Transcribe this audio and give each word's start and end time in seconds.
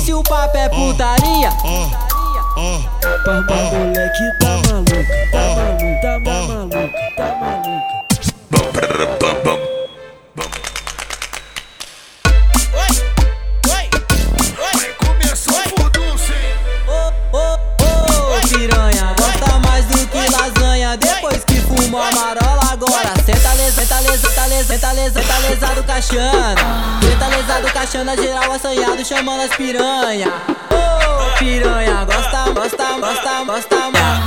E 0.00 0.02
se 0.02 0.14
o 0.14 0.22
papo 0.22 0.56
é 0.56 0.66
putaria? 0.70 1.50
Bamba 3.22 3.54
moleque 3.54 4.32
tá 4.40 4.56
maluco, 4.66 4.94
tá 5.30 5.54
maluco, 5.54 6.00
tá 6.00 6.18
maluco, 6.20 6.70
tá 7.16 7.36
maluco. 7.44 7.80
Começou 14.96 15.52
o 15.52 15.56
furdunço, 15.68 16.32
hein? 16.32 16.54
Ô, 16.88 17.12
ô, 17.36 17.36
ô, 17.36 17.38
piranha, 18.48 19.04
gosta 19.18 19.58
mais 19.58 19.84
do 19.84 20.06
que 20.06 20.30
lasanha. 20.30 20.96
Depois 20.96 21.44
que 21.44 21.60
fumou 21.60 22.00
a 22.00 22.10
marola, 22.12 22.72
agora 22.72 23.12
senta 23.26 23.52
lesa, 23.52 23.82
senta 23.82 24.00
lesa, 24.00 24.28
senta 24.28 24.46
lesa, 24.46 24.64
senta 24.64 24.92
lesa, 24.92 25.20
senta 25.22 25.38
lesado 25.40 25.84
caixana. 25.84 26.89
Senta 27.60 27.68
lesado 27.68 27.72
caixana, 27.74 28.16
geral 28.16 28.52
assanhado, 28.52 29.04
chamando 29.04 29.42
as 29.42 29.54
piranha. 29.54 30.32
Ô, 30.70 31.38
piranha, 31.38 32.06
gosta, 32.06 32.50
gosta, 32.52 32.98
gosta, 32.98 33.44
gosta 33.44 33.90
mais. 33.90 34.18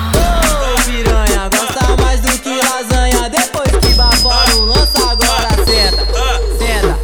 Ô, 0.62 0.82
piranha, 0.86 1.50
gosta 1.50 2.02
mais 2.04 2.22
do 2.22 2.38
que 2.40 2.62
lasanha. 2.62 3.30
Depois 3.30 3.72
que 3.82 3.94
bafora 3.96 4.56
o 4.56 4.66
lança, 4.66 5.00
agora 5.10 5.50
senta, 5.66 6.06
senta. 6.60 7.00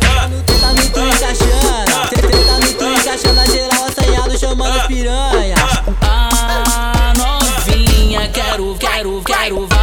Senta 0.47 0.73
no 0.73 0.89
tu 0.91 0.99
encaixando, 0.99 2.09
senta 2.09 2.59
no 2.59 2.73
tu 2.73 2.85
encaixando, 2.85 3.51
geral 3.51 3.85
assanhado, 3.85 4.37
chamando 4.37 4.79
as 4.79 4.85
piranha. 4.85 5.55
Ah, 6.01 7.13
novinha, 7.17 8.29
quero, 8.29 8.75
quero, 8.77 9.21
quero 9.23 9.67
vá 9.67 9.78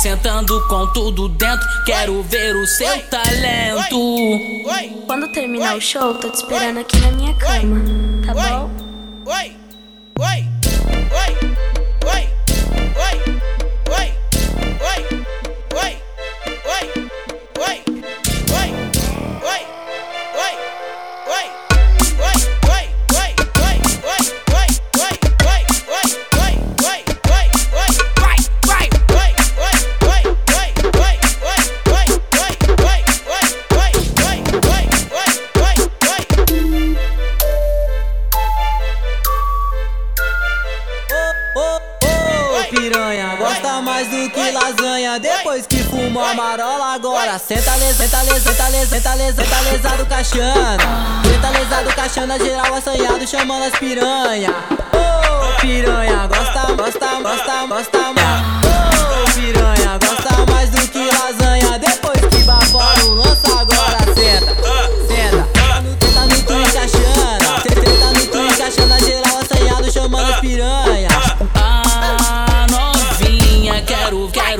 sentando 0.00 0.66
com 0.66 0.86
tudo 0.94 1.28
dentro 1.28 1.68
Quero 1.84 2.22
ver 2.22 2.56
o 2.56 2.66
seu 2.66 3.02
talento. 3.08 3.98
Quando 5.06 5.28
terminar 5.28 5.76
o 5.76 5.80
show, 5.80 6.14
tô 6.14 6.30
te 6.30 6.36
esperando 6.36 6.78
aqui 6.78 6.98
na 7.00 7.10
minha 7.12 7.34
cama, 7.34 7.80
tá 8.24 8.32
bom? 8.32 9.59
Piranha, 42.70 43.34
gosta 43.36 43.82
mais 43.82 44.08
do 44.08 44.30
que 44.30 44.50
lasanha. 44.52 45.18
Depois 45.18 45.66
que 45.66 45.82
fumou 45.82 46.24
a 46.24 46.34
marola, 46.34 46.94
agora 46.94 47.38
senta 47.38 47.74
lesa, 47.76 48.04
senta 48.04 48.22
lesa, 48.22 48.40
senta 48.52 48.68
lesa, 48.68 48.86
senta 48.86 49.14
lesa, 49.14 49.44
senta 49.44 49.60
lesado 49.70 50.06
caixana. 50.06 51.22
Senta 51.24 51.50
lesado 51.50 51.94
caixana, 51.94 52.38
geral 52.38 52.74
assanhado, 52.74 53.26
chamando 53.26 53.64
as 53.64 53.78
piranha. 53.78 54.54
Ô, 54.92 55.60
piranha, 55.60 56.26
gosta, 56.28 56.72
gosta, 56.72 57.20
gosta, 57.20 57.66
gosta 57.66 58.12
mais. 58.12 58.39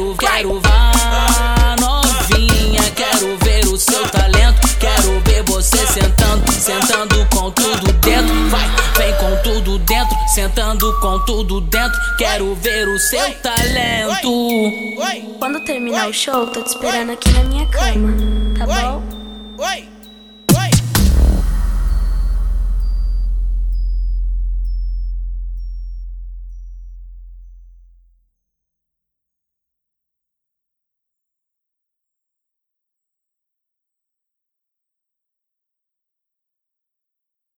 Quero, 0.00 0.16
quero, 0.16 0.60
vá 0.60 1.76
Novinha, 1.78 2.82
quero 2.92 3.36
ver 3.44 3.66
o 3.66 3.76
seu 3.76 4.02
talento. 4.08 4.60
Quero 4.78 5.20
ver 5.20 5.42
você 5.44 5.86
sentando, 5.86 6.50
sentando 6.52 7.26
com 7.30 7.50
tudo 7.50 7.92
dentro. 7.92 8.48
Vai, 8.48 8.66
vem 8.96 9.14
com 9.16 9.36
tudo 9.42 9.78
dentro, 9.80 10.16
sentando 10.28 10.98
com 11.00 11.18
tudo 11.26 11.60
dentro. 11.60 11.98
Quero 12.16 12.54
ver 12.56 12.88
o 12.88 12.98
seu 12.98 13.34
talento. 13.40 14.30
Quando 15.38 15.60
terminar 15.60 16.08
o 16.08 16.12
show, 16.12 16.46
tô 16.46 16.62
te 16.62 16.68
esperando 16.68 17.12
aqui 17.12 17.30
na 17.32 17.44
minha 17.44 17.66
cama, 17.66 18.14
tá 18.58 18.66
bom? 18.66 19.02
Oi, 19.58 19.89